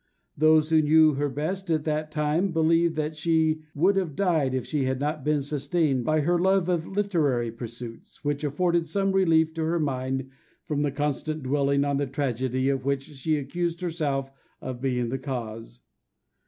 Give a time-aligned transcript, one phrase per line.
[0.35, 4.65] Those who knew her best at that time believe that she would have died if
[4.65, 9.53] she had not been sustained by her love of literary pursuits, which afforded some relief
[9.53, 10.31] to her mind
[10.65, 15.19] from the constant dwelling on the tragedy of which she accused herself of being the
[15.19, 15.81] cause.